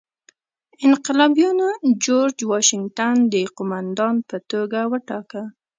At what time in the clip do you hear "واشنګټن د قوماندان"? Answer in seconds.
2.51-4.15